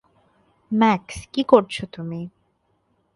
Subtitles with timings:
[0.71, 2.21] Max, কি করছো তুমি?